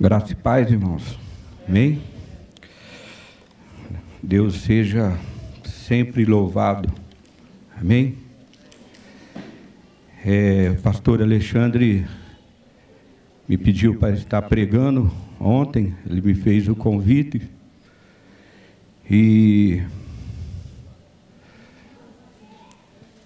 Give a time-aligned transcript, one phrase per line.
[0.00, 1.18] Graça e paz, irmãos.
[1.68, 2.00] Amém?
[4.22, 5.14] Deus seja
[5.62, 6.90] sempre louvado.
[7.78, 8.16] Amém?
[10.24, 12.06] É, o pastor Alexandre
[13.46, 17.42] me pediu para estar pregando ontem, ele me fez o convite.
[19.10, 19.82] E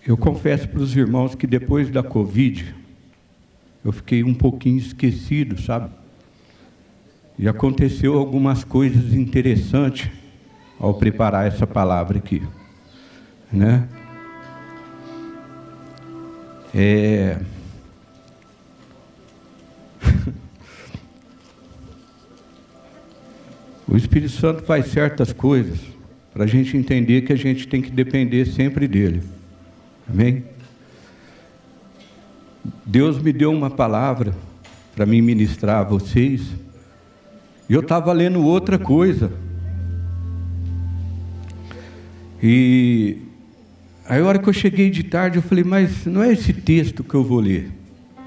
[0.04, 2.74] eu confesso para os irmãos que depois da Covid,
[3.84, 6.02] eu fiquei um pouquinho esquecido, sabe?
[7.38, 10.08] E aconteceu algumas coisas interessantes
[10.78, 12.42] ao preparar essa palavra aqui,
[13.52, 13.88] né?
[16.72, 17.40] É...
[23.88, 25.80] o Espírito Santo faz certas coisas
[26.32, 29.22] para a gente entender que a gente tem que depender sempre dele.
[30.08, 30.44] Amém?
[32.84, 34.34] Deus me deu uma palavra
[34.94, 36.42] para me ministrar a vocês
[37.68, 39.30] e eu estava lendo outra coisa.
[42.42, 43.16] E
[44.06, 47.02] aí, a hora que eu cheguei de tarde, eu falei, mas não é esse texto
[47.02, 47.70] que eu vou ler.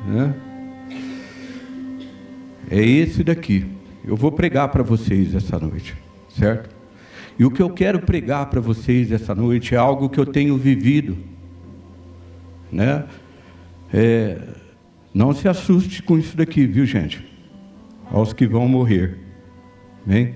[0.08, 0.34] Né?
[2.70, 3.66] É esse daqui.
[4.03, 5.95] Eu vou pregar para vocês essa noite,
[6.30, 6.76] certo?
[7.38, 10.58] E o que eu quero pregar para vocês essa noite é algo que eu tenho
[10.58, 11.16] vivido,
[12.72, 13.06] né?
[13.94, 14.39] É,
[15.14, 17.23] não se assuste com isso daqui, viu, gente?
[18.11, 19.27] Aos que vão morrer.
[20.08, 20.36] Amém?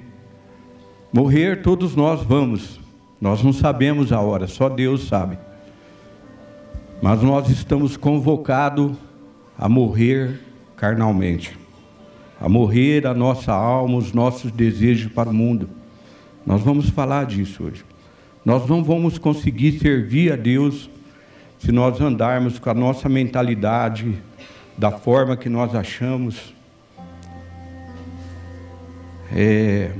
[1.13, 2.77] Morrer todos nós vamos.
[3.21, 5.37] Nós não sabemos a hora, só Deus sabe.
[7.01, 8.97] Mas nós estamos convocados
[9.57, 10.41] a morrer
[10.75, 11.57] carnalmente,
[12.37, 15.69] a morrer a nossa alma, os nossos desejos para o mundo.
[16.45, 17.85] Nós vamos falar disso hoje.
[18.43, 20.89] Nós não vamos conseguir servir a Deus
[21.59, 24.21] se nós andarmos com a nossa mentalidade
[24.77, 26.53] da forma que nós achamos
[29.33, 29.91] é,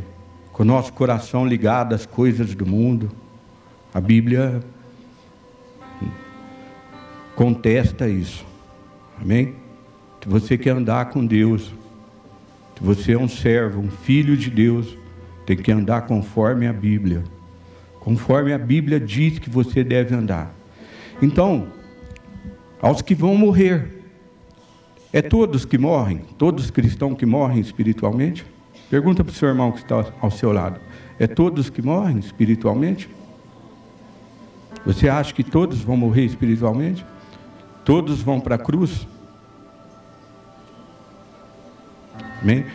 [0.52, 3.12] com o nosso coração ligado às coisas do mundo.
[3.94, 4.62] A Bíblia
[7.36, 8.46] contesta isso.
[9.20, 9.56] Amém?
[10.22, 11.74] Se você quer andar com Deus,
[12.78, 14.97] se você é um servo, um filho de Deus,
[15.46, 17.24] tem que andar conforme a Bíblia.
[18.00, 20.53] Conforme a Bíblia diz que você deve andar.
[21.22, 21.68] Então,
[22.81, 24.02] aos que vão morrer,
[25.14, 28.46] é todos que morrem, todos cristãos que morrem espiritualmente?
[28.91, 30.78] Pergunta para o seu irmão que está ao seu lado.
[31.18, 33.09] É todos que morrem espiritualmente?
[34.85, 37.06] Você acha que todos vão morrer espiritualmente?
[37.85, 39.07] Todos vão para a cruz?
[42.41, 42.66] Amém?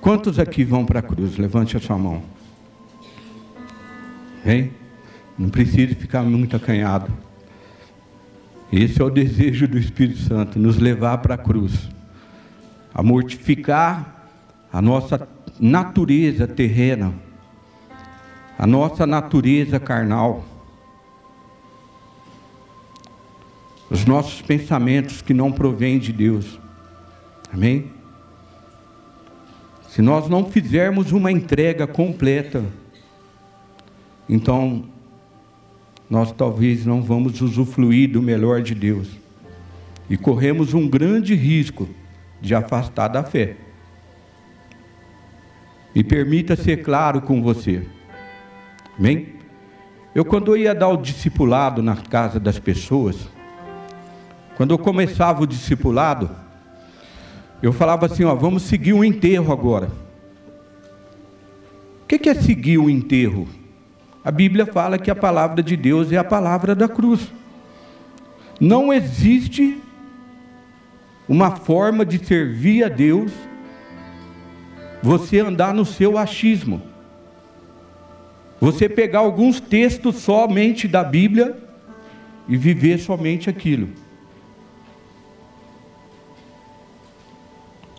[0.00, 1.36] Quantos aqui vão para a cruz?
[1.36, 2.24] Levante a sua mão.
[4.42, 4.72] Amém?
[5.38, 7.12] Não precisa ficar muito acanhado.
[8.72, 11.88] Esse é o desejo do Espírito Santo, nos levar para a cruz,
[12.92, 14.15] a mortificar
[14.76, 15.26] a nossa
[15.58, 17.14] natureza terrena,
[18.58, 20.44] a nossa natureza carnal,
[23.88, 26.60] os nossos pensamentos que não provêm de Deus.
[27.50, 27.90] Amém?
[29.88, 32.62] Se nós não fizermos uma entrega completa,
[34.28, 34.84] então
[36.10, 39.08] nós talvez não vamos usufruir do melhor de Deus
[40.10, 41.88] e corremos um grande risco
[42.42, 43.64] de afastar da fé.
[45.96, 47.82] Me permita ser claro com você.
[48.98, 49.28] Amém?
[50.14, 53.16] Eu, quando eu ia dar o discipulado na casa das pessoas,
[54.58, 56.28] quando eu começava o discipulado,
[57.62, 59.90] eu falava assim: ó, vamos seguir um enterro agora.
[62.02, 63.48] O que é seguir um enterro?
[64.22, 67.32] A Bíblia fala que a palavra de Deus é a palavra da cruz.
[68.60, 69.80] Não existe
[71.26, 73.32] uma forma de servir a Deus
[75.02, 76.82] você andar no seu achismo.
[78.60, 81.56] Você pegar alguns textos somente da Bíblia
[82.48, 83.88] e viver somente aquilo.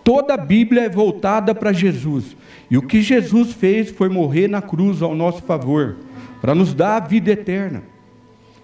[0.03, 2.35] Toda a Bíblia é voltada para Jesus.
[2.72, 5.97] E o que Jesus fez foi morrer na cruz ao nosso favor,
[6.41, 7.84] para nos dar a vida eterna.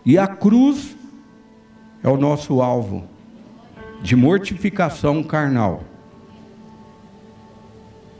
[0.05, 0.95] E a cruz
[2.03, 3.07] é o nosso alvo
[4.01, 5.83] de mortificação carnal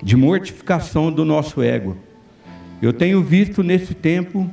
[0.03, 1.97] de mortificação do nosso ego.
[2.81, 4.49] Eu tenho visto nesse tempo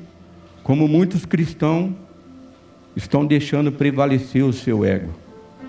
[0.63, 1.93] como muitos cristãos
[2.95, 5.11] estão deixando prevalecer o seu ego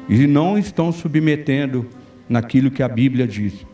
[0.07, 1.88] e não estão submetendo
[2.30, 3.66] naquilo que a Bíblia diz.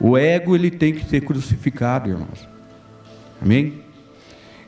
[0.00, 2.48] O ego ele tem que ser crucificado, irmãos.
[3.42, 3.74] Amém?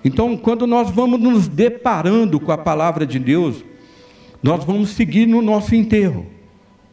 [0.04, 3.64] Então, quando nós vamos nos deparando com a palavra de Deus,
[4.42, 6.26] nós vamos seguir no nosso enterro.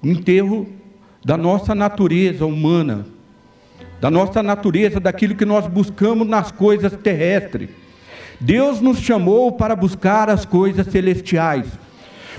[0.01, 0.67] Enterro
[1.23, 3.05] da nossa natureza humana,
[3.99, 7.69] da nossa natureza, daquilo que nós buscamos nas coisas terrestres.
[8.39, 11.67] Deus nos chamou para buscar as coisas celestiais.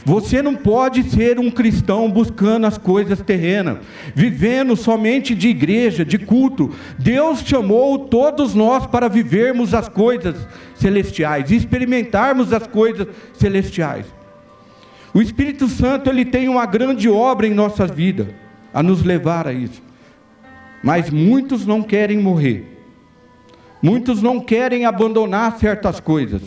[0.05, 3.79] Você não pode ser um cristão buscando as coisas terrenas,
[4.15, 6.75] vivendo somente de igreja, de culto.
[6.99, 10.37] Deus chamou todos nós para vivermos as coisas
[10.75, 14.06] celestiais, experimentarmos as coisas celestiais.
[15.12, 18.29] O Espírito Santo ele tem uma grande obra em nossas vidas,
[18.72, 19.82] a nos levar a isso.
[20.82, 22.78] Mas muitos não querem morrer.
[23.82, 26.43] Muitos não querem abandonar certas coisas.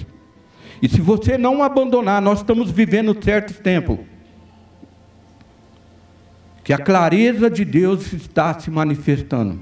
[0.81, 3.99] E se você não abandonar, nós estamos vivendo certos tempos
[6.63, 9.59] que a clareza de Deus está se manifestando.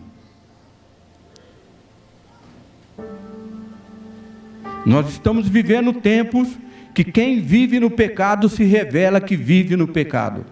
[4.86, 6.48] Nós estamos vivendo tempos
[6.94, 10.46] que quem vive no pecado se revela que vive no pecado.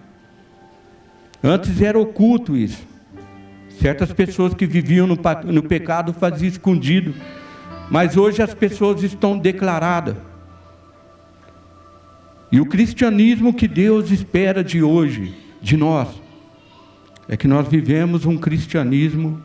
[1.42, 2.86] Antes era oculto isso.
[3.80, 7.14] Certas pessoas que viviam no, no pecado faziam escondido,
[7.90, 10.16] mas hoje as pessoas estão declaradas.
[12.52, 16.08] E o cristianismo que Deus espera de hoje, de nós,
[17.28, 19.40] é que nós vivemos um cristianismo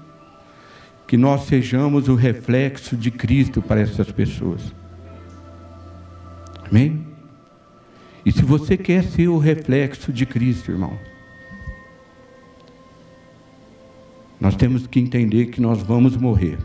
[1.07, 4.61] que nós sejamos o reflexo de Cristo para essas pessoas.
[6.67, 7.05] Amém?
[8.25, 10.97] E se você quer ser o reflexo de Cristo, irmão,
[14.39, 16.57] nós temos que entender que nós vamos morrer.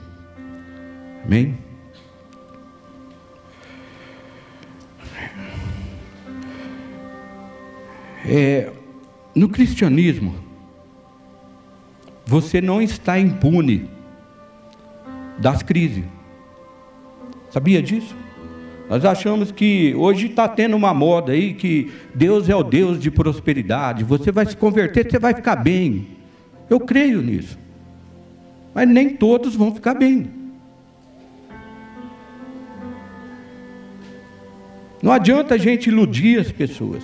[1.24, 1.56] Amém?
[8.24, 8.70] É,
[9.34, 10.34] no cristianismo,
[12.26, 13.88] você não está impune
[15.38, 16.04] das crises.
[17.50, 18.14] Sabia disso?
[18.88, 23.10] Nós achamos que hoje está tendo uma moda aí que Deus é o Deus de
[23.10, 24.02] prosperidade.
[24.02, 26.08] Você vai se converter, você vai ficar bem.
[26.68, 27.56] Eu creio nisso.
[28.74, 30.30] Mas nem todos vão ficar bem.
[35.02, 37.02] Não adianta a gente iludir as pessoas.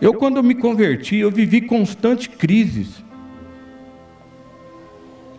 [0.00, 3.02] Eu, quando me converti, eu vivi constantes crises.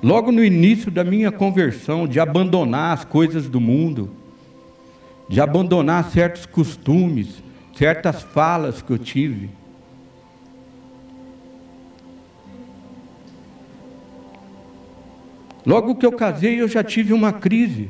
[0.01, 4.11] Logo no início da minha conversão, de abandonar as coisas do mundo,
[5.27, 7.43] de abandonar certos costumes,
[7.75, 9.49] certas falas que eu tive.
[15.65, 17.89] Logo que eu casei, eu já tive uma crise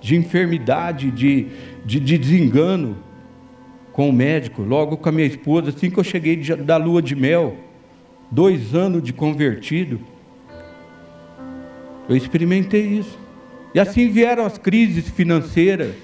[0.00, 1.48] de enfermidade, de,
[1.84, 2.96] de, de desengano
[3.92, 7.16] com o médico, logo com a minha esposa, assim que eu cheguei da lua de
[7.16, 7.56] mel,
[8.30, 10.00] dois anos de convertido,
[12.08, 13.18] eu experimentei isso.
[13.74, 15.94] E assim vieram as crises financeiras,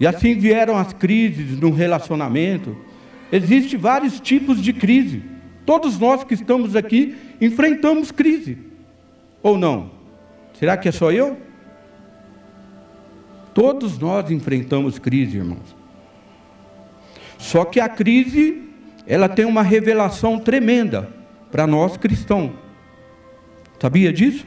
[0.00, 2.76] e assim vieram as crises no relacionamento.
[3.30, 5.22] Existem vários tipos de crise.
[5.66, 8.56] Todos nós que estamos aqui enfrentamos crise.
[9.42, 9.90] Ou não?
[10.58, 11.38] Será que é só eu?
[13.54, 15.76] Todos nós enfrentamos crise, irmãos.
[17.38, 18.62] Só que a crise,
[19.06, 21.08] ela tem uma revelação tremenda
[21.50, 22.52] para nós cristãos.
[23.80, 24.46] Sabia disso?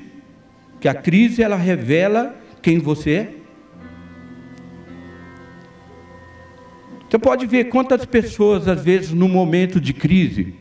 [0.79, 3.33] Que a crise ela revela quem você é.
[7.09, 10.55] Você pode ver quantas pessoas, às vezes, no momento de crise,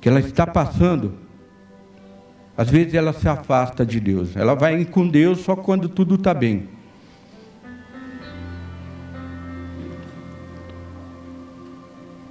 [0.00, 1.14] que ela está passando,
[2.56, 4.36] às vezes ela se afasta de Deus.
[4.36, 6.68] Ela vai com Deus só quando tudo está bem.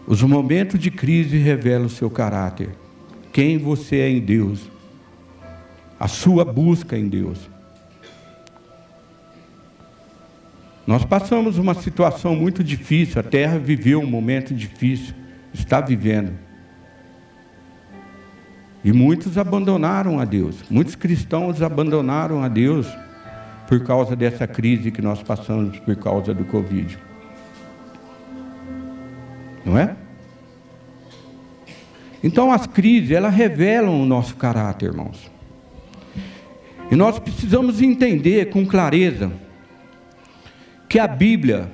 [0.06, 2.70] Os momentos de crise revelam o seu caráter,
[3.32, 4.70] quem você é em Deus,
[5.98, 7.50] a sua busca em Deus.
[10.86, 15.16] Nós passamos uma situação muito difícil, a terra viveu um momento difícil,
[15.54, 16.34] está vivendo.
[18.84, 22.88] E muitos abandonaram a Deus, muitos cristãos abandonaram a Deus
[23.68, 26.98] por causa dessa crise que nós passamos por causa do Covid.
[29.64, 29.96] Não é?
[32.24, 35.32] Então as crises, elas revelam o nosso caráter, irmãos.
[36.92, 39.32] E nós precisamos entender com clareza
[40.90, 41.72] que a Bíblia,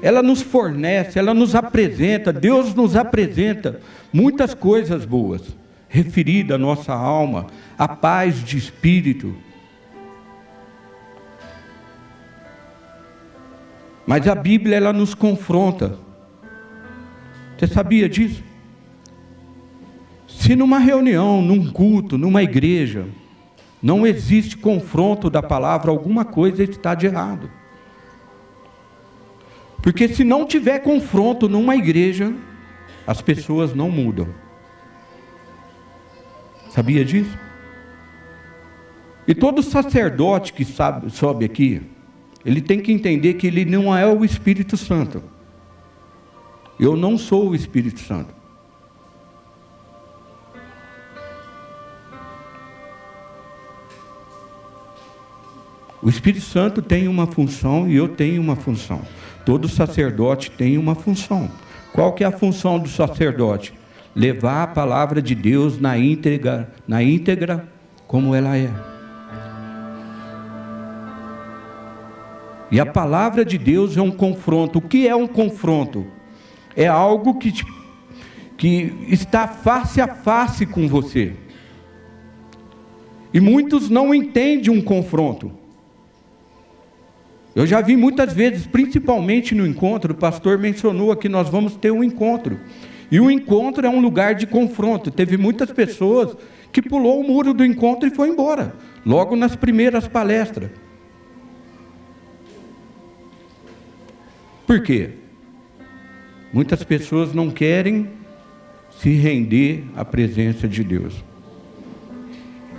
[0.00, 3.80] ela nos fornece, ela nos apresenta, Deus nos apresenta
[4.12, 5.42] muitas coisas boas,
[5.88, 9.34] referidas à nossa alma, à paz de espírito.
[14.06, 15.98] Mas a Bíblia, ela nos confronta.
[17.56, 18.42] Você sabia disso?
[20.26, 23.06] Se numa reunião, num culto, numa igreja,
[23.82, 27.50] não existe confronto da palavra, alguma coisa está de errado.
[29.82, 32.32] Porque se não tiver confronto numa igreja,
[33.06, 34.28] as pessoas não mudam.
[36.78, 37.36] Sabia disso?
[39.26, 41.82] E todo sacerdote que sabe, sobe aqui,
[42.46, 45.20] ele tem que entender que ele não é o Espírito Santo.
[46.78, 48.32] Eu não sou o Espírito Santo.
[56.00, 59.02] O Espírito Santo tem uma função e eu tenho uma função.
[59.44, 61.50] Todo sacerdote tem uma função.
[61.92, 63.74] Qual que é a função do sacerdote?
[64.14, 67.68] Levar a palavra de Deus na íntegra, na íntegra
[68.06, 68.70] como ela é.
[72.70, 74.78] E a palavra de Deus é um confronto.
[74.78, 76.06] O que é um confronto?
[76.76, 77.52] É algo que,
[78.56, 81.34] que está face a face com você.
[83.32, 85.52] E muitos não entendem um confronto.
[87.54, 91.90] Eu já vi muitas vezes, principalmente no encontro, o pastor mencionou que nós vamos ter
[91.90, 92.58] um encontro.
[93.10, 95.10] E o encontro é um lugar de confronto.
[95.10, 96.36] Teve muitas pessoas
[96.70, 98.74] que pulou o muro do encontro e foi embora,
[99.04, 100.70] logo nas primeiras palestras.
[104.66, 105.10] Por quê?
[106.52, 108.10] Muitas pessoas não querem
[108.98, 111.24] se render à presença de Deus.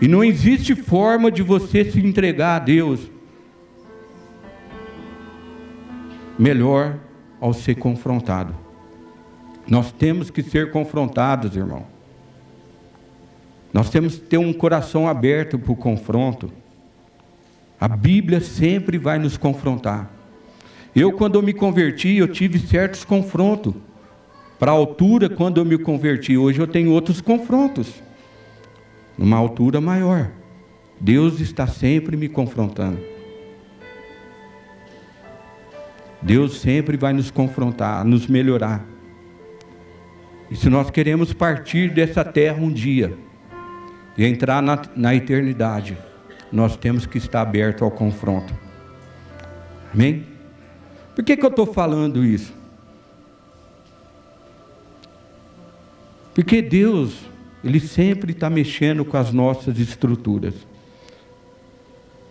[0.01, 3.09] E não existe forma de você se entregar a Deus
[6.37, 6.97] melhor
[7.41, 8.68] ao ser confrontado.
[9.69, 11.85] Nós temos que ser confrontados, irmão.
[13.71, 16.51] Nós temos que ter um coração aberto para o confronto.
[17.79, 20.11] A Bíblia sempre vai nos confrontar.
[20.95, 23.75] Eu, quando eu me converti, eu tive certos confrontos.
[24.57, 28.01] Para a altura, quando eu me converti, hoje eu tenho outros confrontos.
[29.17, 30.31] Numa altura maior.
[30.99, 32.99] Deus está sempre me confrontando.
[36.21, 38.83] Deus sempre vai nos confrontar, nos melhorar.
[40.51, 43.15] E se nós queremos partir dessa terra um dia
[44.17, 45.97] e entrar na, na eternidade,
[46.51, 48.53] nós temos que estar aberto ao confronto.
[49.93, 50.25] Amém?
[51.15, 52.53] Por que, que eu estou falando isso?
[56.33, 57.17] Porque Deus,
[57.63, 60.53] Ele sempre está mexendo com as nossas estruturas.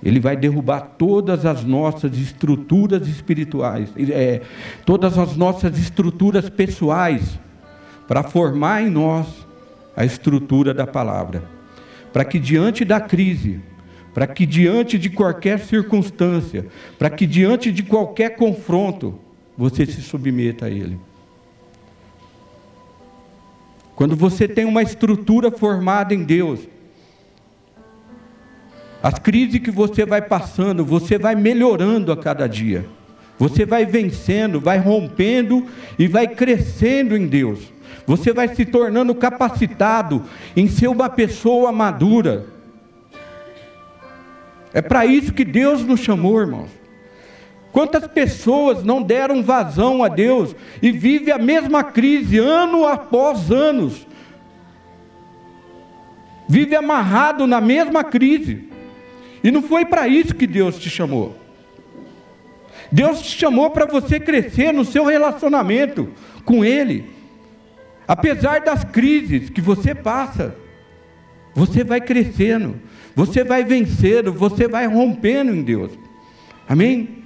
[0.03, 4.43] Ele vai derrubar todas as nossas estruturas espirituais, é,
[4.87, 7.39] todas as nossas estruturas pessoais,
[8.09, 9.27] para formar em nós
[9.95, 11.45] a estrutura da palavra.
[12.11, 13.61] Para que diante da crise,
[14.15, 16.67] para que diante de qualquer circunstância,
[16.99, 19.21] para que diante de qualquer confronto,
[19.57, 20.99] você se submeta a Ele.
[23.95, 26.61] Quando você tem uma estrutura formada em Deus,
[29.03, 32.87] as crises que você vai passando, você vai melhorando a cada dia.
[33.38, 35.67] Você vai vencendo, vai rompendo
[35.99, 37.77] e vai crescendo em Deus.
[38.07, 40.25] Você vai se tornando capacitado
[40.57, 42.47] em ser uma pessoa madura.
[44.73, 46.71] É para isso que Deus nos chamou, irmãos.
[47.73, 54.07] Quantas pessoas não deram vazão a Deus e vive a mesma crise ano após anos?
[56.49, 58.68] Vive amarrado na mesma crise.
[59.45, 61.37] E não foi para isso que Deus te chamou.
[62.90, 66.09] Deus te chamou para você crescer no seu relacionamento
[66.45, 67.04] com Ele.
[68.09, 70.57] Apesar das crises que você passa,
[71.55, 72.81] você vai crescendo,
[73.15, 75.93] você vai vencendo, você vai rompendo em Deus.
[76.67, 77.25] Amém?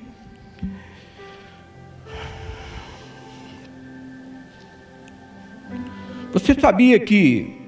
[6.33, 7.61] Você sabia que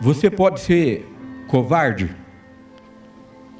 [0.00, 1.06] você pode ser
[1.46, 2.10] covarde?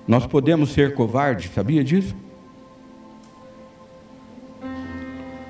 [0.09, 2.24] Nós podemos ser covardes, sabia disso?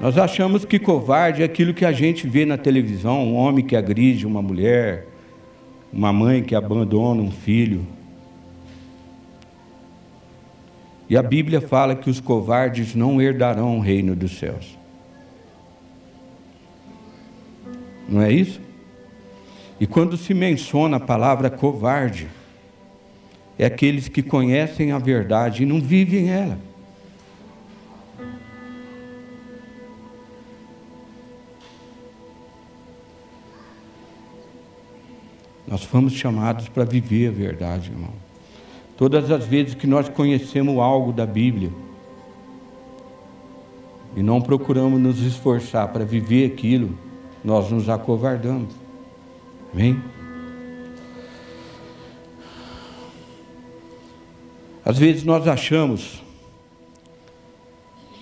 [0.04, 3.74] Nós achamos que covarde é aquilo que a gente vê na televisão, um homem que
[3.74, 5.06] agride uma mulher,
[5.90, 7.86] uma mãe que abandona um filho.
[11.08, 14.76] E a Bíblia fala que os covardes não herdarão o reino dos céus.
[18.06, 18.60] Não é isso?
[19.80, 22.28] E quando se menciona a palavra covarde,
[23.58, 26.58] é aqueles que conhecem a verdade e não vivem ela.
[35.66, 38.12] Nós fomos chamados para viver a verdade, irmão.
[38.96, 41.70] Todas as vezes que nós conhecemos algo da Bíblia
[44.16, 46.96] e não procuramos nos esforçar para viver aquilo,
[47.42, 48.72] nós nos acovardamos.
[49.72, 50.00] Amém?
[54.84, 56.22] Às vezes nós achamos,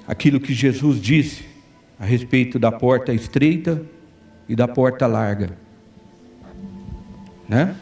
[0.06, 1.44] aquilo que Jesus disse
[1.98, 3.82] a respeito da porta estreita
[4.48, 5.56] e da porta larga.
[7.48, 7.74] Né?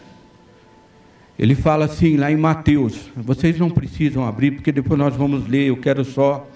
[1.38, 5.68] Ele fala assim lá em Mateus, vocês não precisam abrir, porque depois nós vamos ler,
[5.68, 6.46] eu quero só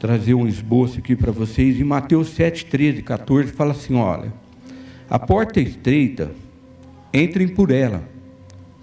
[0.00, 1.78] trazer um esboço aqui para vocês.
[1.78, 4.32] Em Mateus 7, 13, 14, fala assim: olha,
[5.08, 6.32] a porta é estreita,
[7.14, 8.02] entrem por ela,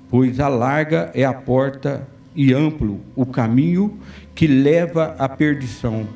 [0.10, 3.98] pois a larga é a porta e amplo o caminho
[4.34, 6.08] que leva à perdição,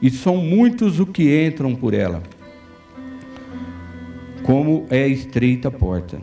[0.00, 2.22] e são muitos os que entram por ela.
[4.44, 6.20] Como é estreita a porta,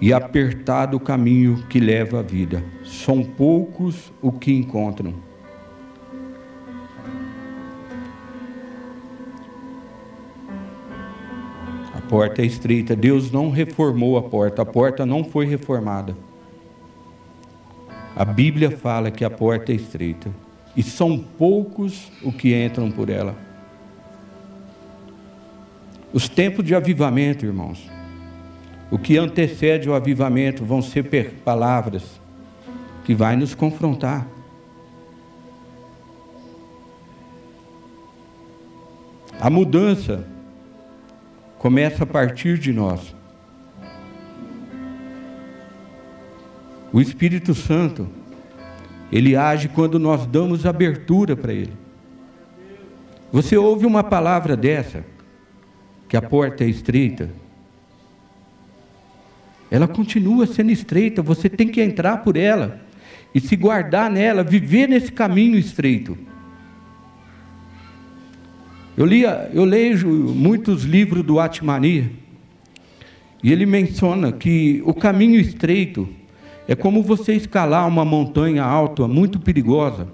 [0.00, 5.14] e apertado o caminho que leva à vida, são poucos os que encontram.
[11.94, 16.16] A porta é estreita, Deus não reformou a porta, a porta não foi reformada.
[18.14, 20.30] A Bíblia fala que a porta é estreita
[20.76, 23.34] e são poucos os que entram por ela.
[26.12, 27.90] Os tempos de avivamento, irmãos,
[28.90, 31.04] o que antecede o avivamento vão ser
[31.44, 32.20] palavras
[33.04, 34.26] que vai nos confrontar.
[39.40, 40.26] A mudança
[41.58, 43.14] começa a partir de nós.
[46.92, 48.08] O Espírito Santo,
[49.12, 51.72] ele age quando nós damos abertura para ele.
[53.30, 55.04] Você ouve uma palavra dessa,
[56.08, 57.28] que a porta é estreita,
[59.70, 62.80] ela continua sendo estreita, você tem que entrar por ela
[63.34, 66.16] e se guardar nela, viver nesse caminho estreito.
[68.96, 72.10] Eu, lia, eu leio muitos livros do Atmania,
[73.42, 76.08] e ele menciona que o caminho estreito
[76.66, 80.08] é como você escalar uma montanha alta, muito perigosa.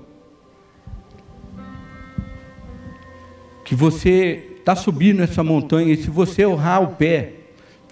[3.64, 7.34] Que você está subindo essa montanha e se você honrar o pé,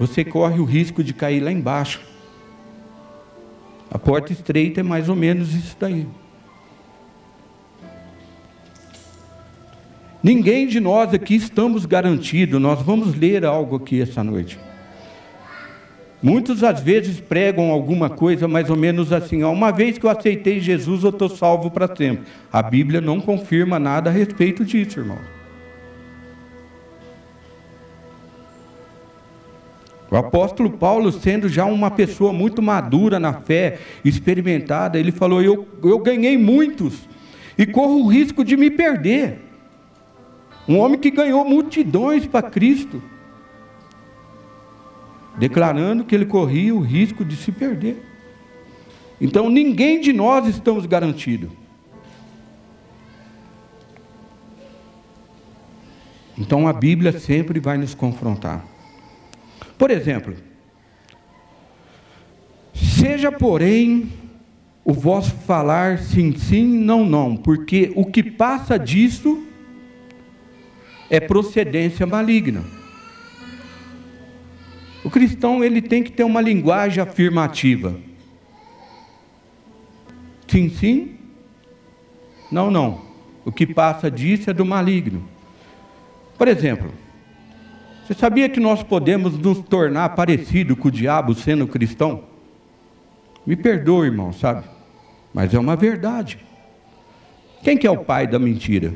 [0.00, 2.00] você corre o risco de cair lá embaixo.
[3.90, 6.06] A porta estreita é mais ou menos isso daí.
[10.22, 12.58] Ninguém de nós aqui estamos garantidos.
[12.58, 14.58] Nós vamos ler algo aqui essa noite.
[16.22, 20.60] Muitos às vezes pregam alguma coisa mais ou menos assim: uma vez que eu aceitei
[20.60, 22.24] Jesus, eu estou salvo para sempre.
[22.50, 25.39] A Bíblia não confirma nada a respeito disso, irmão.
[30.10, 35.68] O apóstolo Paulo, sendo já uma pessoa muito madura na fé, experimentada, ele falou: Eu,
[35.82, 37.08] eu ganhei muitos
[37.56, 39.38] e corro o risco de me perder.
[40.68, 43.02] Um homem que ganhou multidões para Cristo
[45.40, 48.04] declarando que ele corria o risco de se perder.
[49.18, 51.50] Então ninguém de nós estamos garantidos.
[56.36, 58.69] Então a Bíblia sempre vai nos confrontar.
[59.80, 60.36] Por exemplo,
[62.74, 64.12] seja porém
[64.84, 69.42] o vosso falar sim, sim, não, não, porque o que passa disso
[71.08, 72.62] é procedência maligna.
[75.02, 77.98] O cristão ele tem que ter uma linguagem afirmativa.
[80.46, 81.16] Sim, sim.
[82.52, 83.00] Não, não.
[83.46, 85.26] O que passa disso é do maligno.
[86.36, 86.92] Por exemplo,
[88.10, 92.24] você sabia que nós podemos nos tornar parecido com o diabo sendo cristão?
[93.46, 94.64] Me perdoe, irmão, sabe?
[95.32, 96.36] Mas é uma verdade.
[97.62, 98.92] Quem que é o pai da mentira?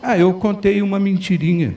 [0.00, 1.74] Ah, eu contei uma mentirinha.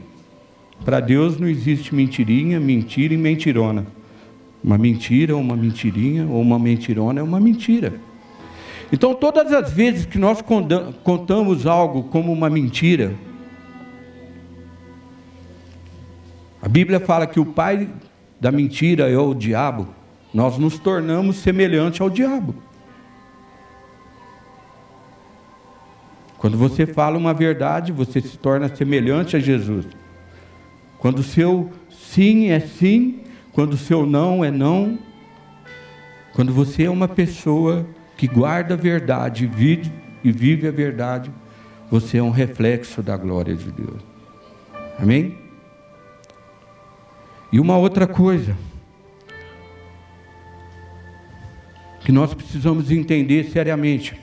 [0.83, 3.87] Para Deus não existe mentirinha, mentira e mentirona.
[4.63, 7.99] Uma mentira, uma mentirinha ou uma mentirona é uma mentira.
[8.91, 10.43] Então, todas as vezes que nós
[11.03, 13.13] contamos algo como uma mentira,
[16.61, 17.89] a Bíblia fala que o pai
[18.39, 19.87] da mentira é o diabo,
[20.33, 22.55] nós nos tornamos semelhante ao diabo.
[26.37, 29.87] Quando você fala uma verdade, você se torna semelhante a Jesus.
[30.99, 33.21] Quando o seu sim é sim,
[33.51, 34.99] quando o seu não é não,
[36.33, 37.85] quando você é uma pessoa
[38.17, 39.91] que guarda a verdade vive,
[40.23, 41.31] e vive a verdade,
[41.89, 44.01] você é um reflexo da glória de Deus.
[44.99, 45.37] Amém?
[47.51, 48.55] E uma outra coisa
[52.05, 54.15] que nós precisamos entender seriamente.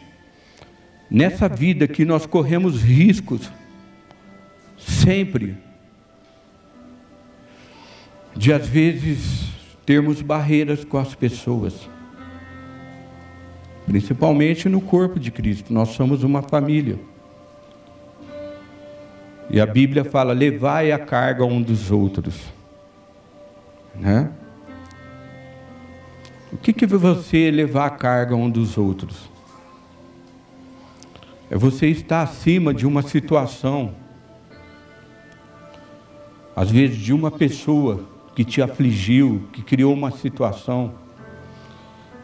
[1.11, 3.50] Nessa vida que nós corremos riscos,
[4.78, 5.57] sempre,
[8.37, 9.52] de às vezes
[9.85, 11.88] termos barreiras com as pessoas.
[13.92, 15.70] Principalmente no corpo de Cristo.
[15.70, 16.98] Nós somos uma família.
[19.50, 22.42] E a Bíblia fala: levai a carga um dos outros.
[23.94, 24.31] Né?
[26.50, 29.31] O que, que você levar a carga um dos outros?
[31.50, 33.94] É você estar acima de uma situação,
[36.57, 41.01] às vezes de uma pessoa que te afligiu, que criou uma situação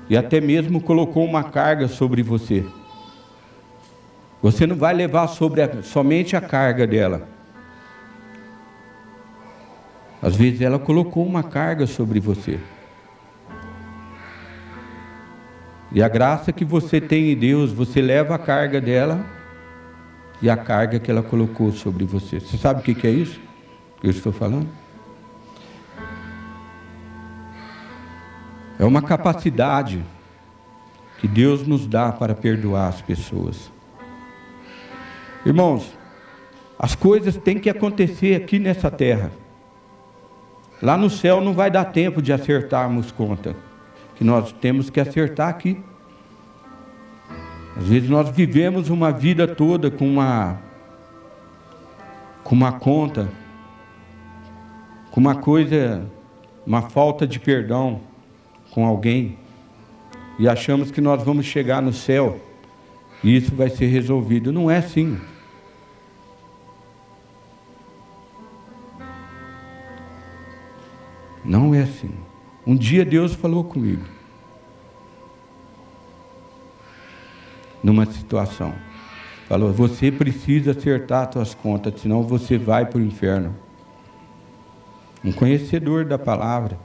[0.09, 2.65] e até mesmo colocou uma carga sobre você.
[4.41, 7.29] Você não vai levar sobre a, somente a carga dela.
[10.23, 12.59] Às vezes ela colocou uma carga sobre você.
[15.91, 19.25] E a graça que você tem em Deus, você leva a carga dela
[20.41, 22.41] e a carga que ela colocou sobre você.
[22.41, 23.41] Você sabe o que é isso
[24.01, 24.69] que eu estou falando?
[28.79, 30.05] É uma capacidade
[31.19, 33.73] que Deus nos dá para perdoar as pessoas.
[35.45, 35.93] Irmãos,
[36.79, 39.33] as coisas têm que acontecer aqui nessa terra.
[40.81, 43.57] Lá no céu não vai dar tempo de acertarmos conta,
[44.15, 45.83] que nós temos que acertar aqui.
[47.77, 50.57] Às vezes nós vivemos uma vida toda com uma
[52.45, 53.29] com uma conta,
[55.11, 56.07] com uma coisa,
[56.65, 58.08] uma falta de perdão
[58.71, 59.39] com alguém
[60.39, 62.41] e achamos que nós vamos chegar no céu
[63.23, 64.53] e isso vai ser resolvido.
[64.53, 65.19] Não é assim.
[71.45, 72.11] Não é assim.
[72.67, 74.05] Um dia Deus falou comigo.
[77.83, 78.75] Numa situação.
[79.49, 83.57] Falou: Você precisa acertar as suas contas, senão você vai para o inferno.
[85.25, 86.79] Um conhecedor da palavra.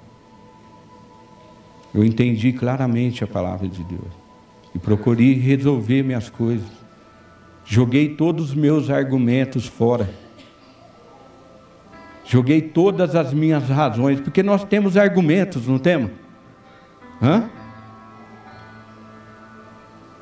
[1.94, 4.12] Eu entendi claramente a palavra de Deus.
[4.74, 6.68] E procurei resolver minhas coisas.
[7.66, 10.10] Joguei todos os meus argumentos fora
[12.26, 16.12] Joguei todas as minhas razões, porque nós temos argumentos, não temos?
[17.22, 17.50] Hã?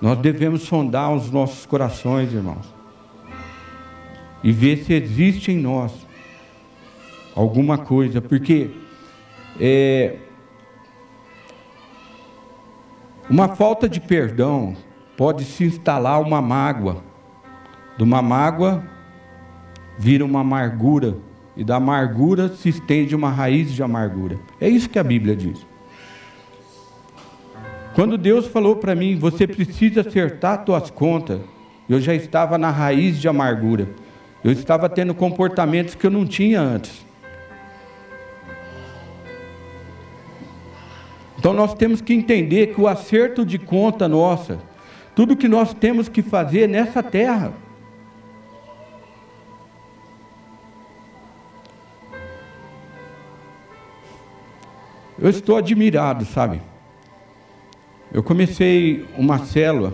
[0.01, 2.65] Nós devemos sondar os nossos corações, irmãos,
[4.43, 5.93] e ver se existe em nós
[7.36, 8.71] alguma coisa, porque
[9.60, 10.17] é,
[13.32, 14.76] uma falta de perdão
[15.15, 17.02] pode se instalar uma mágoa,
[17.98, 18.84] de uma mágoa
[19.98, 21.15] vira uma amargura
[21.56, 24.38] e da amargura se estende uma raiz de amargura.
[24.60, 25.65] É isso que a Bíblia diz.
[27.94, 31.39] Quando Deus falou para mim, você precisa acertar suas contas,
[31.88, 33.88] eu já estava na raiz de amargura.
[34.44, 37.06] Eu estava tendo comportamentos que eu não tinha antes.
[41.41, 44.60] Então nós temos que entender que o acerto de conta nossa,
[45.15, 47.51] tudo que nós temos que fazer nessa terra,
[55.17, 56.60] Eu estou admirado, sabe?
[58.12, 59.93] Eu comecei uma célula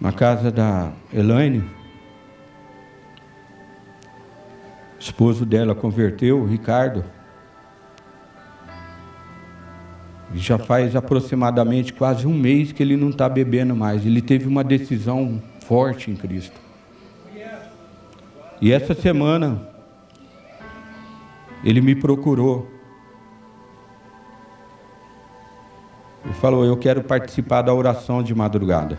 [0.00, 1.68] na casa da Elaine.
[5.00, 7.04] Esposo dela converteu, o Ricardo.
[10.34, 14.06] Já faz aproximadamente quase um mês que ele não está bebendo mais.
[14.06, 16.58] Ele teve uma decisão forte em Cristo.
[18.60, 19.68] E essa semana
[21.64, 22.68] ele me procurou.
[26.28, 28.98] E falou: Eu quero participar da oração de madrugada.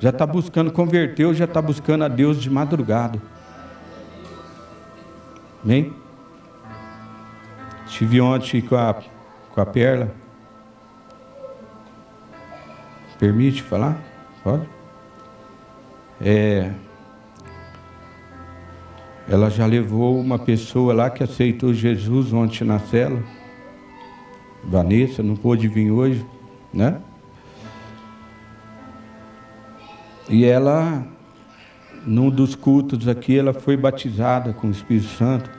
[0.00, 3.22] Já está buscando, converteu, já está buscando a Deus de madrugada.
[5.62, 5.94] Amém?
[7.86, 8.96] Estive ontem com a,
[9.54, 10.14] com a Perla.
[13.18, 14.00] Permite falar?
[14.42, 14.68] Pode?
[16.20, 16.72] É,
[19.28, 23.22] ela já levou uma pessoa lá que aceitou Jesus ontem na cela.
[24.64, 26.24] Vanessa, não pôde vir hoje,
[26.72, 27.00] né?
[30.28, 31.06] E ela,
[32.06, 35.50] num dos cultos aqui, ela foi batizada com o Espírito Santo.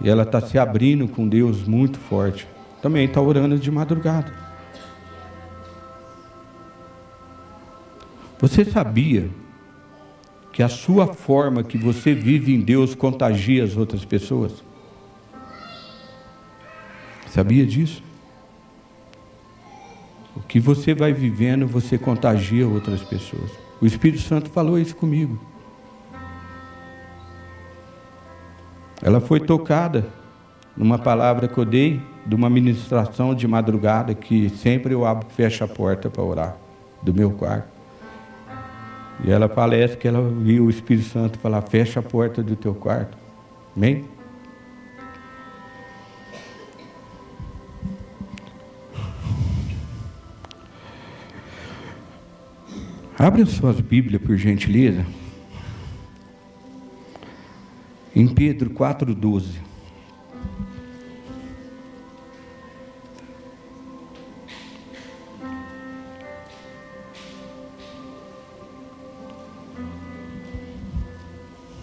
[0.00, 2.48] E ela está se abrindo com Deus muito forte.
[2.80, 4.32] Também está orando de madrugada.
[8.38, 9.28] Você sabia
[10.52, 14.64] que a sua forma que você vive em Deus contagia as outras pessoas?
[17.28, 18.02] Sabia disso?
[20.34, 23.50] O que você vai vivendo, você contagia outras pessoas.
[23.80, 25.49] O Espírito Santo falou isso comigo.
[29.02, 30.06] Ela foi tocada
[30.76, 35.64] numa palavra que eu dei de uma ministração de madrugada que sempre eu abro, fecho
[35.64, 36.56] a porta para orar
[37.02, 37.68] do meu quarto.
[39.24, 42.74] E ela parece que ela viu o Espírito Santo falar: fecha a porta do teu
[42.74, 43.16] quarto.
[43.76, 44.04] Amém?
[53.18, 55.04] Abre suas Bíblias, por gentileza.
[58.14, 59.70] Em Pedro 4,12.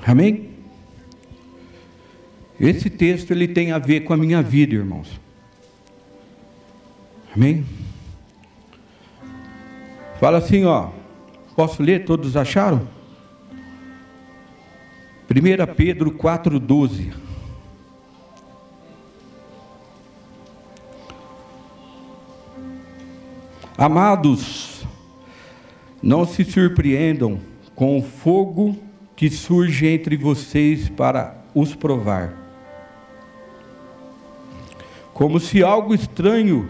[0.06, 0.50] Amém?
[2.60, 5.20] Esse texto ele tem a ver com a minha vida, irmãos.
[7.36, 7.66] Amém?
[10.20, 10.90] Fala assim, ó.
[11.56, 12.06] Posso ler?
[12.06, 12.97] Todos acharam?
[15.30, 17.12] 1 Pedro 4,12.
[23.78, 24.88] Amados,
[26.02, 27.40] não se surpreendam
[27.76, 28.78] com o fogo
[29.18, 32.34] que surge entre vocês para os provar.
[35.14, 36.70] Como se algo estranho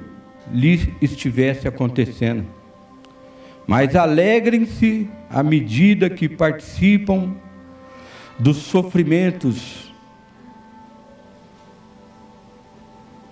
[0.52, 2.44] lhe estivesse acontecendo.
[3.68, 7.36] Mas alegrem-se à medida que participam
[8.40, 9.92] dos sofrimentos,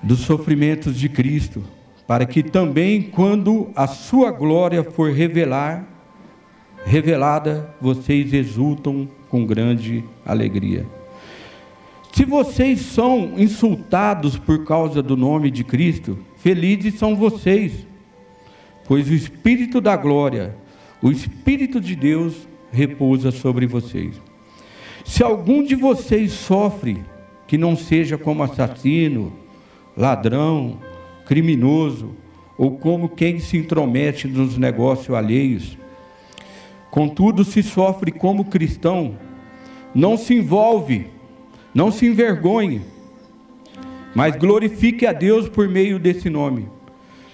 [0.02, 1.63] dos sofrimentos de Cristo,
[2.08, 5.88] para que também, quando a sua glória for revelar,
[6.86, 10.86] revelada, vocês exultam com grande alegria.
[12.13, 17.86] Se vocês são insultados por causa do nome de Cristo, felizes são vocês,
[18.88, 20.56] pois o Espírito da glória,
[21.02, 24.25] o Espírito de Deus repousa sobre vocês.
[25.06, 27.02] Se algum de vocês sofre,
[27.48, 29.32] que não seja como assassino,
[29.96, 30.80] ladrão,
[31.26, 32.10] criminoso,
[32.58, 35.78] ou como quem se intromete nos negócios alheios,
[36.96, 39.18] Contudo, se sofre como cristão,
[39.94, 41.08] não se envolve,
[41.74, 42.84] não se envergonhe,
[44.15, 46.70] mas glorifique a Deus por meio desse nome,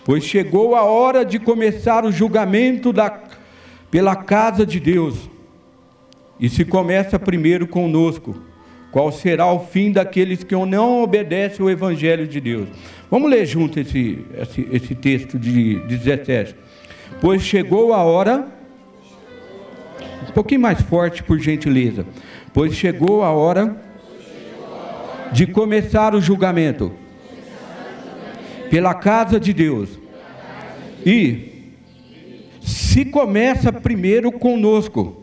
[0.03, 3.21] pois chegou a hora de começar o julgamento da,
[3.91, 5.29] pela casa de Deus,
[6.41, 8.35] e se começa primeiro conosco,
[8.91, 12.67] qual será o fim daqueles que não obedecem o Evangelho de Deus.
[13.09, 16.55] Vamos ler junto esse, esse, esse texto de 17.
[17.21, 18.47] Pois chegou a hora
[20.27, 22.05] um pouquinho mais forte, por gentileza.
[22.53, 23.75] Pois chegou a hora
[25.31, 26.91] de começar o julgamento
[28.69, 29.89] pela casa de Deus.
[31.05, 31.73] E
[32.61, 35.20] se começa primeiro conosco,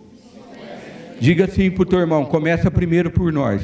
[1.21, 3.63] diga assim para o teu irmão: começa primeiro por nós.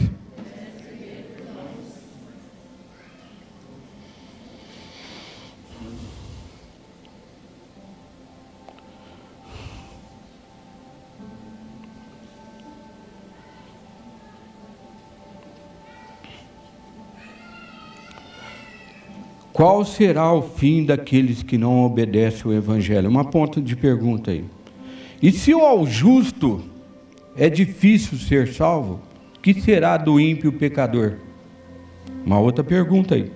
[19.55, 23.09] Qual será o fim daqueles que não obedecem o Evangelho?
[23.09, 24.45] Uma ponta de pergunta aí.
[25.23, 26.74] E se ao justo
[27.37, 29.01] é difícil ser salvo,
[29.43, 31.15] que será do ímpio pecador?
[32.25, 33.31] Uma outra pergunta aí.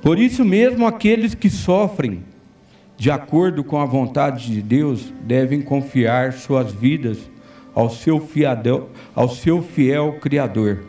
[0.00, 2.24] Por isso mesmo, aqueles que sofrem
[2.96, 7.18] de acordo com a vontade de Deus devem confiar suas vidas
[7.74, 10.84] ao seu, fiadel, ao seu fiel Criador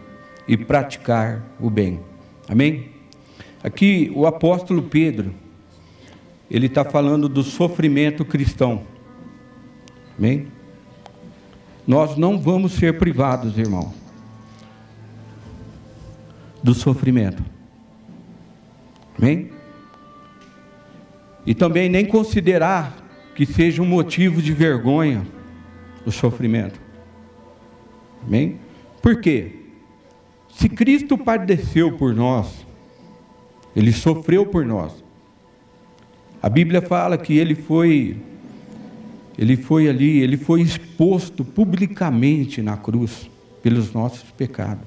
[0.47, 1.99] e praticar o bem.
[2.47, 2.89] Amém?
[3.63, 5.33] Aqui o apóstolo Pedro,
[6.51, 8.81] ele está falando do sofrimento cristão.
[10.17, 10.47] Amém?
[11.85, 13.93] Nós não vamos ser privados, irmão,
[16.61, 17.43] do sofrimento.
[19.17, 19.51] Amém?
[21.45, 22.95] E também nem considerar
[23.35, 25.25] que seja um motivo de vergonha
[26.05, 26.79] o sofrimento.
[28.25, 28.59] Amém?
[29.01, 29.51] Por quê?
[30.55, 32.65] Se Cristo padeceu por nós,
[33.75, 35.03] ele sofreu por nós.
[36.41, 38.17] A Bíblia fala que ele foi
[39.37, 43.29] ele foi ali, ele foi exposto publicamente na cruz
[43.61, 44.83] pelos nossos pecados.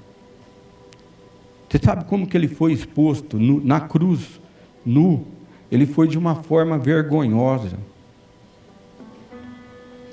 [1.69, 4.41] Você sabe como que ele foi exposto no, na cruz,
[4.85, 5.27] nu?
[5.71, 7.77] Ele foi de uma forma vergonhosa.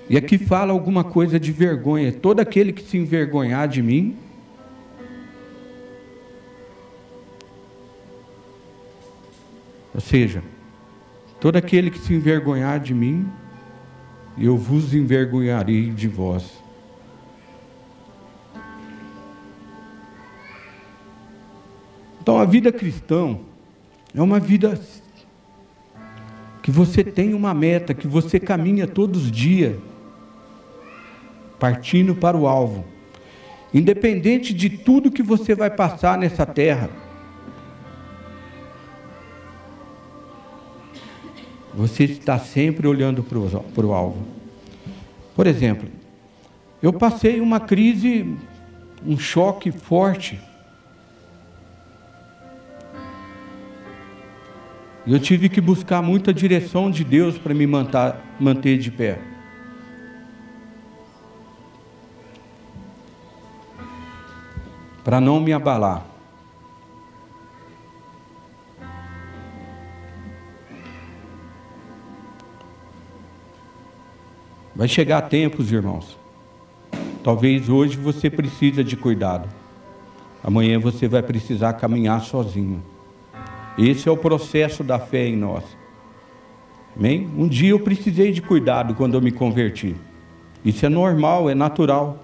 [0.10, 2.12] E aqui fala alguma coisa de vergonha.
[2.12, 4.18] Todo aquele que se envergonhar de mim,
[9.94, 10.44] Ou seja,
[11.40, 13.28] todo aquele que se envergonhar de mim,
[14.38, 16.64] eu vos envergonharei de vós.
[22.22, 23.38] Então a vida cristã,
[24.16, 24.80] É uma vida
[26.62, 29.76] que você tem uma meta, que você caminha todos os dias,
[31.60, 32.86] partindo para o alvo.
[33.74, 36.90] Independente de tudo que você vai passar nessa terra,
[41.74, 43.38] você está sempre olhando para
[43.86, 44.24] o, alvo.
[45.36, 45.90] Por exemplo,
[46.82, 48.38] eu passei uma crise,
[49.06, 50.40] um choque forte.
[55.06, 59.20] Eu tive que buscar muita direção de Deus para me manter, manter de pé.
[65.04, 66.13] Para não me abalar.
[74.76, 76.18] Vai chegar tempos, irmãos.
[77.24, 79.48] Talvez hoje você precisa de cuidado.
[80.44, 82.84] Amanhã você vai precisar caminhar sozinho.
[83.78, 85.64] Esse é o processo da fé em nós.
[86.98, 87.30] Amém?
[87.38, 89.96] Um dia eu precisei de cuidado quando eu me converti.
[90.66, 92.18] Isso é normal, é natural.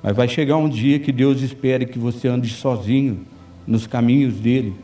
[0.00, 3.26] Mas vai chegar um dia que Deus espere que você ande sozinho
[3.66, 4.76] nos caminhos dele.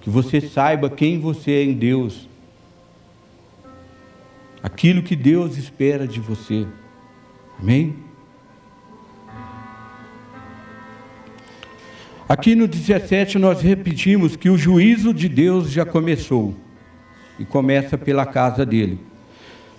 [0.00, 2.27] Que você saiba quem você é em Deus
[4.62, 6.66] aquilo que Deus espera de você.
[7.60, 7.96] Amém?
[12.28, 16.54] Aqui no 17 nós repetimos que o juízo de Deus já começou
[17.38, 19.00] e começa pela casa dele.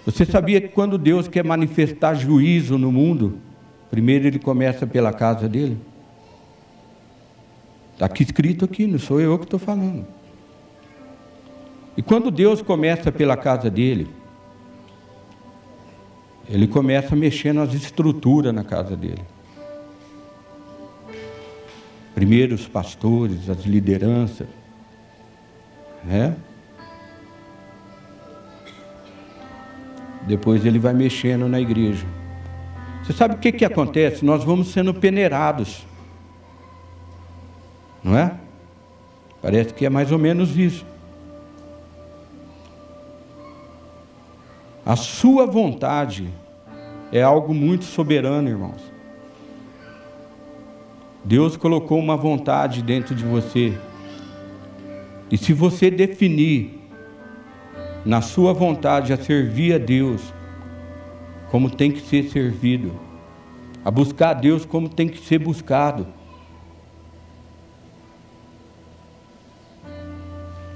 [0.05, 3.37] Você sabia que quando Deus quer manifestar juízo no mundo,
[3.91, 5.77] primeiro ele começa pela casa dele?
[7.93, 10.07] Está aqui escrito aqui, não sou eu que estou falando.
[11.95, 14.07] E quando Deus começa pela casa dele,
[16.49, 19.21] ele começa mexendo as estruturas na casa dele.
[22.15, 24.47] Primeiro os pastores, as lideranças,
[26.03, 26.35] né?
[30.27, 32.05] Depois ele vai mexendo na igreja.
[33.03, 34.25] Você sabe o que, que acontece?
[34.25, 35.85] Nós vamos sendo peneirados.
[38.03, 38.35] Não é?
[39.41, 40.85] Parece que é mais ou menos isso.
[44.89, 46.27] A sua vontade
[47.11, 48.81] é algo muito soberano, irmãos.
[51.23, 53.77] Deus colocou uma vontade dentro de você.
[55.29, 56.81] E se você definir
[58.03, 60.33] na sua vontade a servir a Deus
[61.51, 62.91] como tem que ser servido,
[63.85, 66.07] a buscar a Deus como tem que ser buscado,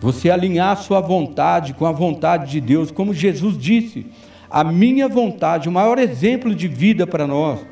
[0.03, 4.05] Você alinhar a sua vontade com a vontade de Deus, como Jesus disse,
[4.51, 7.65] a minha vontade, o maior exemplo de vida para nós,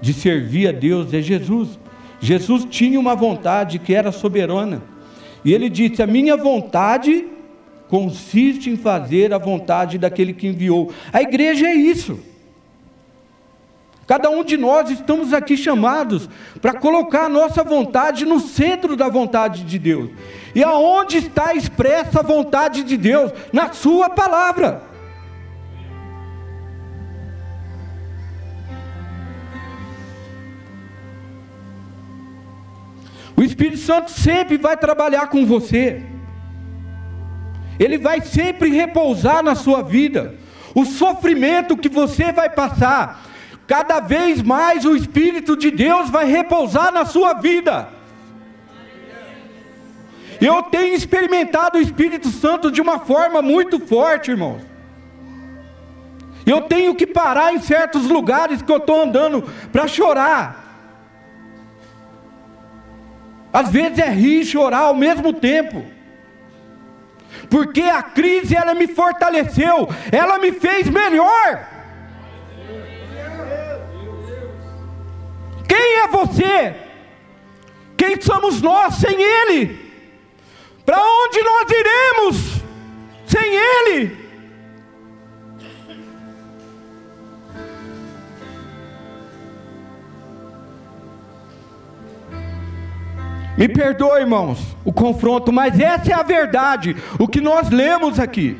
[0.00, 1.76] de servir a Deus, é Jesus.
[2.20, 4.80] Jesus tinha uma vontade que era soberana.
[5.44, 7.26] E ele disse: A minha vontade
[7.88, 10.92] consiste em fazer a vontade daquele que enviou.
[11.12, 12.20] A igreja é isso.
[14.08, 16.30] Cada um de nós estamos aqui chamados
[16.62, 20.10] para colocar a nossa vontade no centro da vontade de Deus.
[20.54, 23.30] E aonde está expressa a vontade de Deus?
[23.52, 24.82] Na Sua palavra.
[33.36, 36.02] O Espírito Santo sempre vai trabalhar com você.
[37.78, 40.34] Ele vai sempre repousar na sua vida.
[40.74, 43.27] O sofrimento que você vai passar,
[43.68, 47.90] cada vez mais o Espírito de Deus vai repousar na sua vida.
[50.40, 54.62] Eu tenho experimentado o Espírito Santo de uma forma muito forte, irmãos.
[56.46, 60.64] Eu tenho que parar em certos lugares que eu estou andando para chorar.
[63.52, 65.84] Às vezes é rir e chorar ao mesmo tempo.
[67.50, 71.77] Porque a crise ela me fortaleceu, ela me fez melhor.
[75.68, 76.74] Quem é você?
[77.96, 79.78] Quem somos nós sem Ele?
[80.86, 82.62] Para onde nós iremos
[83.26, 84.28] sem Ele?
[93.58, 98.56] Me perdoe, irmãos, o confronto, mas essa é a verdade, o que nós lemos aqui.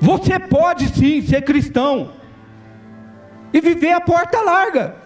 [0.00, 2.10] Você pode sim ser cristão
[3.54, 4.96] e viver a porta larga.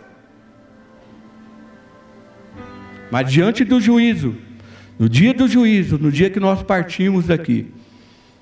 [3.10, 4.34] Mas diante do juízo,
[4.98, 7.72] no dia do juízo, no dia que nós partimos daqui,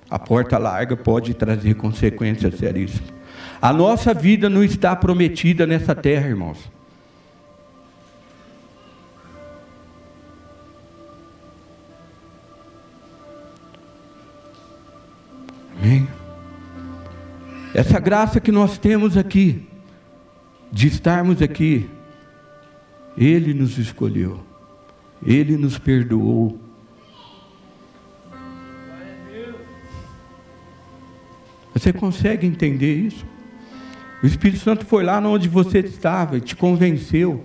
[0.08, 3.12] a porta larga pode trazer consequências seríssimas.
[3.60, 6.70] A nossa vida não está prometida nessa terra, irmãos.
[15.76, 16.08] Amém?
[17.74, 19.66] Essa graça que nós temos aqui,
[20.70, 21.88] de estarmos aqui,
[23.16, 24.40] Ele nos escolheu,
[25.24, 26.60] Ele nos perdoou.
[31.72, 33.24] Você consegue entender isso?
[34.22, 37.44] O Espírito Santo foi lá onde você estava te convenceu.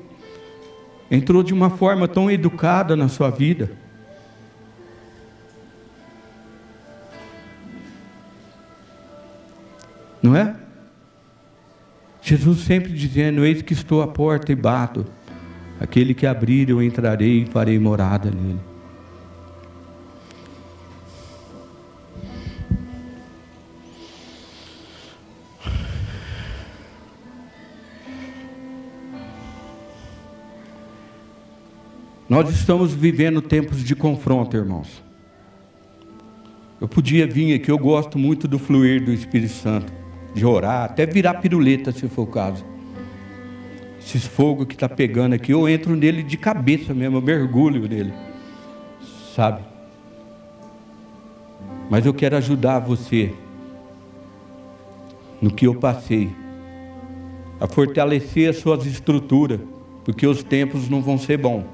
[1.10, 3.70] Entrou de uma forma tão educada na sua vida.
[10.24, 10.56] Não é?
[12.22, 15.06] Jesus sempre dizendo: Eis que estou à porta e bato.
[15.80, 18.60] Aquele que abrir, eu entrarei e farei morada nele.
[32.30, 35.04] Nós estamos vivendo tempos de confronto, irmãos.
[36.80, 40.01] Eu podia vir aqui, eu gosto muito do fluir do Espírito Santo
[40.34, 42.66] de orar, até virar piruleta se for o caso.
[44.00, 48.14] Esses fogo que está pegando aqui, eu entro nele de cabeça mesmo, eu mergulho nele,
[49.36, 49.62] sabe?
[51.90, 53.34] Mas eu quero ajudar você
[55.42, 56.32] no que eu passei,
[57.60, 59.60] a fortalecer as suas estruturas,
[60.04, 61.66] porque os tempos não vão ser bons.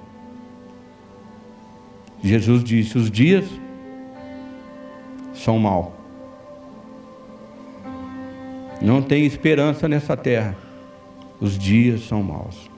[2.24, 3.46] Jesus disse: os dias
[5.34, 5.97] são maus.
[8.82, 10.56] Não tem esperança nessa terra.
[11.40, 12.70] Os dias são maus.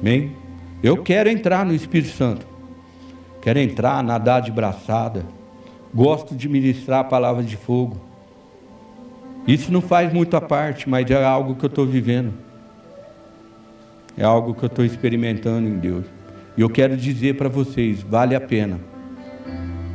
[0.00, 0.32] Amém?
[0.82, 2.46] Eu quero entrar no Espírito Santo.
[3.40, 5.24] Quero entrar, nadar de braçada.
[5.94, 7.96] Gosto de ministrar a palavra de fogo.
[9.46, 12.32] Isso não faz muito a parte, mas é algo que eu estou vivendo.
[14.16, 16.06] É algo que eu estou experimentando em Deus.
[16.56, 18.80] E eu quero dizer para vocês: vale a pena.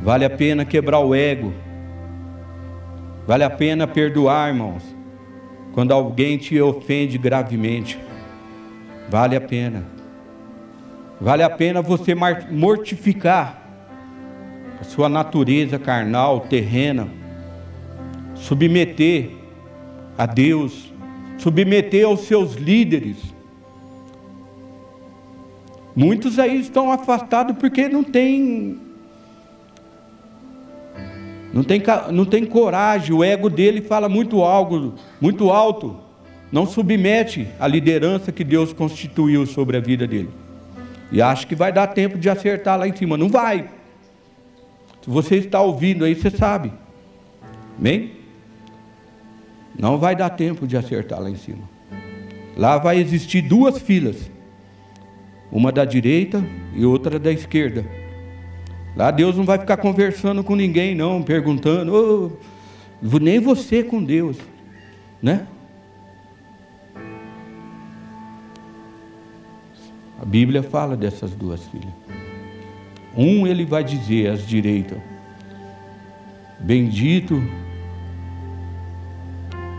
[0.02, 1.52] Vale a pena quebrar o ego
[3.30, 4.82] Vale a pena perdoar, irmãos,
[5.72, 7.96] quando alguém te ofende gravemente.
[9.08, 9.86] Vale a pena.
[11.20, 13.62] Vale a pena você mortificar
[14.80, 17.06] a sua natureza carnal, terrena,
[18.34, 19.30] submeter
[20.18, 20.92] a Deus,
[21.38, 23.32] submeter aos seus líderes.
[25.94, 28.89] Muitos aí estão afastados porque não têm
[31.52, 31.82] não tem,
[32.12, 35.96] não tem coragem, o ego dele fala muito algo, muito alto.
[36.52, 40.30] Não submete a liderança que Deus constituiu sobre a vida dele.
[41.12, 43.16] E acha que vai dar tempo de acertar lá em cima.
[43.16, 43.68] Não vai.
[45.02, 46.72] Se você está ouvindo aí, você sabe.
[47.78, 48.12] Amém?
[49.78, 51.68] Não vai dar tempo de acertar lá em cima.
[52.56, 54.30] Lá vai existir duas filas.
[55.50, 56.44] Uma da direita
[56.74, 57.84] e outra da esquerda.
[58.96, 62.38] Lá Deus não vai ficar conversando com ninguém, não, perguntando,
[63.02, 64.36] oh, nem você com Deus,
[65.22, 65.46] né?
[70.20, 71.92] A Bíblia fala dessas duas filhas.
[73.16, 74.98] Um ele vai dizer às direitas:
[76.58, 77.42] Bendito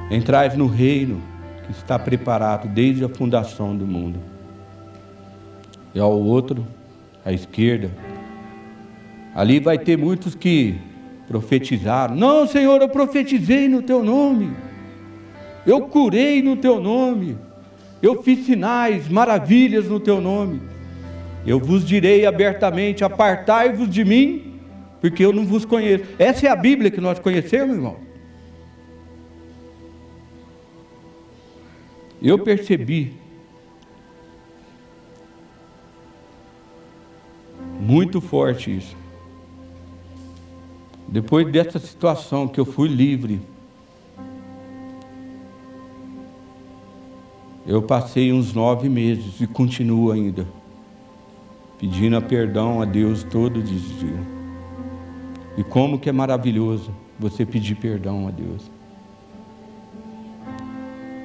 [0.09, 1.21] entrais no reino
[1.65, 4.19] que está preparado desde a fundação do mundo.
[5.93, 6.65] E ao outro,
[7.23, 7.91] à esquerda,
[9.33, 10.75] Ali vai ter muitos que
[11.27, 14.51] profetizaram: Não, Senhor, eu profetizei no teu nome,
[15.65, 17.37] eu curei no teu nome,
[18.01, 20.61] eu fiz sinais, maravilhas no teu nome.
[21.45, 24.59] Eu vos direi abertamente: Apartai-vos de mim,
[24.99, 26.03] porque eu não vos conheço.
[26.19, 28.11] Essa é a Bíblia que nós conhecemos, irmão.
[32.21, 33.13] Eu percebi
[37.79, 39.00] muito forte isso.
[41.11, 43.41] Depois dessa situação que eu fui livre,
[47.67, 50.47] eu passei uns nove meses e continuo ainda
[51.77, 54.19] pedindo perdão a Deus todos os dias.
[55.57, 58.69] E como que é maravilhoso você pedir perdão a Deus.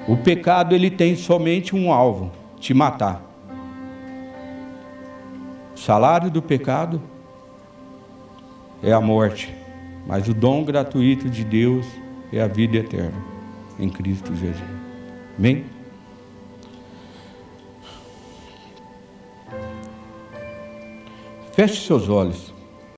[0.08, 3.22] O pecado ele tem somente um alvo, te matar.
[5.74, 7.00] O salário do pecado
[8.82, 9.65] é a morte.
[10.06, 11.84] Mas o dom gratuito de Deus
[12.32, 13.36] é a vida eterna
[13.78, 14.62] em Cristo Jesus.
[15.38, 15.64] Amém?
[21.52, 22.55] Feche seus olhos.